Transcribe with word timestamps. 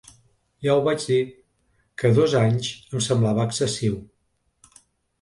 Ja 0.67 0.77
ho 0.77 0.81
vaig 0.87 1.05
dir, 1.09 1.17
que 2.03 2.13
dos 2.21 2.35
anys 2.41 2.73
em 2.91 3.07
semblava 3.11 3.49
excessiu. 3.53 4.05